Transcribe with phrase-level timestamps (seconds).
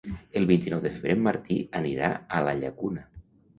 [0.39, 3.09] El vint-i-nou de febrer en Martí anirà a la Llacuna.